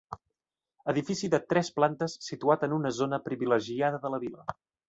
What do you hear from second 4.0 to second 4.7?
de la vila.